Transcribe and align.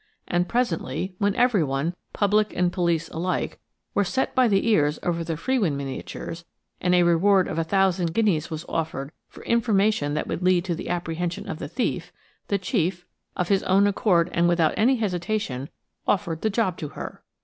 And 0.27 0.49
presently, 0.49 1.13
when 1.19 1.35
everyone–public 1.35 2.55
and 2.55 2.73
police 2.73 3.07
alike–were 3.09 4.03
set 4.03 4.33
by 4.33 4.47
the 4.47 4.67
ears 4.67 4.97
over 5.03 5.23
the 5.23 5.37
Frewin 5.37 5.77
miniatures, 5.77 6.43
and 6.79 6.95
a 6.95 7.03
reward 7.03 7.47
of 7.47 7.57
1,000 7.57 8.11
guineas 8.11 8.49
was 8.49 8.65
offered 8.67 9.11
for 9.27 9.43
information 9.43 10.15
that 10.15 10.25
would 10.25 10.41
lead 10.41 10.65
to 10.65 10.73
the 10.73 10.89
apprehension 10.89 11.47
of 11.47 11.59
the 11.59 11.67
thief, 11.67 12.11
the 12.47 12.57
chief, 12.57 13.05
of 13.37 13.49
his 13.49 13.61
own 13.61 13.85
accord 13.85 14.29
and 14.33 14.47
without 14.49 14.73
any 14.75 14.95
hesitation, 14.95 15.69
offered 16.07 16.41
the 16.41 16.49
job 16.49 16.77
to 16.79 16.87
her. 16.87 17.21